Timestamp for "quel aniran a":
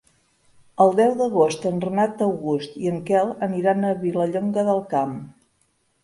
3.09-3.91